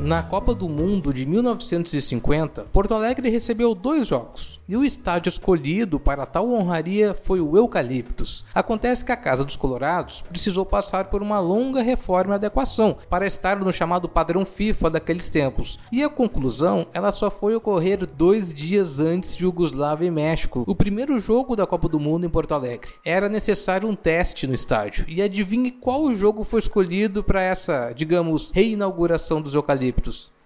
[0.00, 5.98] Na Copa do Mundo de 1950, Porto Alegre recebeu dois jogos, e o estádio escolhido
[5.98, 8.44] para tal honraria foi o Eucaliptus.
[8.54, 13.26] Acontece que a Casa dos Colorados precisou passar por uma longa reforma e adequação para
[13.26, 18.54] estar no chamado padrão FIFA daqueles tempos, e a conclusão ela só foi ocorrer dois
[18.54, 22.54] dias antes de Yugoslávia e México, o primeiro jogo da Copa do Mundo em Porto
[22.54, 22.92] Alegre.
[23.04, 28.52] Era necessário um teste no estádio, e adivinhe qual jogo foi escolhido para essa, digamos,
[28.54, 29.87] reinauguração dos Eucaliptus.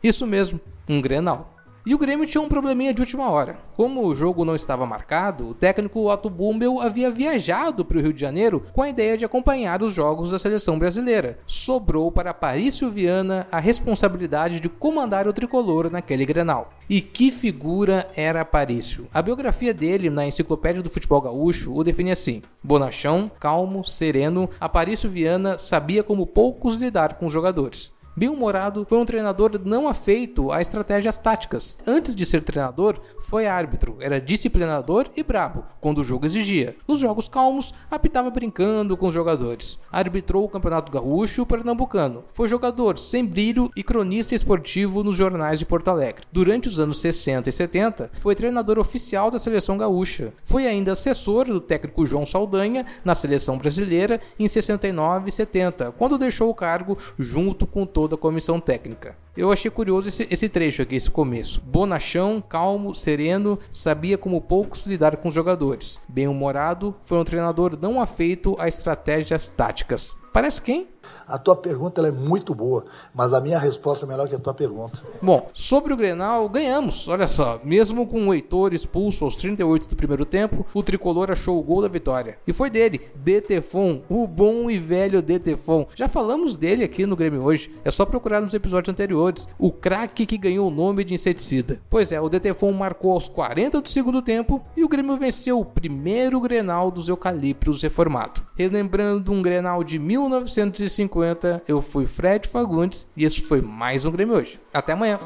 [0.03, 1.53] Isso mesmo, um Grenal.
[1.85, 3.59] E o Grêmio tinha um probleminha de última hora.
[3.75, 8.13] Como o jogo não estava marcado, o técnico Otto Bumbel havia viajado para o Rio
[8.13, 11.41] de Janeiro com a ideia de acompanhar os jogos da seleção brasileira.
[11.45, 16.73] Sobrou para Parício Viana a responsabilidade de comandar o tricolor naquele Grenal.
[16.89, 19.09] E que figura era Parício?
[19.13, 25.11] A biografia dele na Enciclopédia do Futebol Gaúcho o define assim: bonachão, calmo, sereno, Aparício
[25.11, 27.93] Viana sabia como poucos lidar com os jogadores.
[28.15, 31.79] Bill Morado foi um treinador não afeito a estratégias táticas.
[31.87, 36.77] Antes de ser treinador, foi árbitro, era disciplinador e brabo, quando o jogo exigia.
[36.87, 39.79] Nos jogos calmos, apitava brincando com os jogadores.
[39.91, 42.25] Arbitrou o Campeonato Gaúcho e o Pernambucano.
[42.35, 46.27] Foi jogador sem brilho e cronista esportivo nos jornais de Porto Alegre.
[46.31, 50.35] Durante os anos 60 e 70, foi treinador oficial da seleção gaúcha.
[50.45, 56.19] Foi ainda assessor do técnico João Saldanha na seleção brasileira em 69 e 70, quando
[56.19, 59.17] deixou o cargo junto com todo toda a comissão técnica.
[59.37, 61.61] Eu achei curioso esse, esse trecho aqui, esse começo.
[61.61, 66.01] Bonachão, calmo, sereno, sabia como poucos lidar com os jogadores.
[66.09, 70.17] Bem-humorado, foi um treinador não afeito a estratégias táticas.
[70.33, 70.89] Parece quem?
[71.27, 72.85] A tua pergunta é muito boa,
[73.15, 75.01] mas a minha resposta é melhor que a tua pergunta.
[75.21, 77.09] Bom, sobre o Grenal, ganhamos.
[77.09, 81.59] Olha só, mesmo com o Heitor expulso aos 38 do primeiro tempo, o tricolor achou
[81.59, 82.39] o gol da vitória.
[82.47, 85.87] E foi dele, Detefon, o bom e velho Detefon.
[85.95, 89.49] Já falamos dele aqui no Grêmio hoje, é só procurar nos episódios anteriores.
[89.59, 91.81] O craque que ganhou o nome de inseticida.
[91.89, 95.65] Pois é, o Detefon marcou aos 40 do segundo tempo e o Grêmio venceu o
[95.65, 98.43] primeiro Grenal dos Eucaliptos reformado.
[98.55, 101.63] Relembrando um Grenal de 1950 50.
[101.67, 104.61] Eu fui Fred Fagundes e esse foi mais um Grêmio hoje.
[104.73, 105.19] Até amanhã.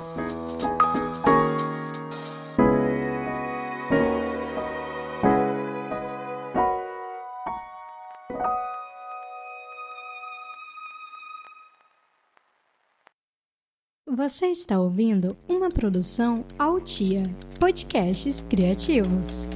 [14.16, 17.22] Você está ouvindo uma produção Altia
[17.60, 19.46] Podcasts Criativos.